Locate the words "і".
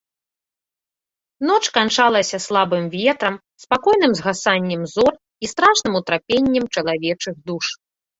5.45-5.51